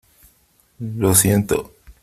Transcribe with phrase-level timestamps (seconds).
[0.79, 1.75] lo siento.